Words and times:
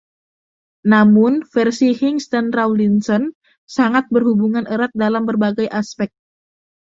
Namun 0.91 1.33
versi 1.53 1.87
Hincks 1.99 2.27
dan 2.33 2.45
Rawlinson 2.57 3.23
sangat 3.77 4.05
berhubungan 4.15 4.65
erat 4.75 4.89
dalam 5.03 5.23
berbagai 5.29 5.67
aspek. 5.81 6.09